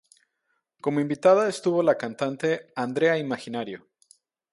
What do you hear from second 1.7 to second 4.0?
la cantante Andrea Imaginario.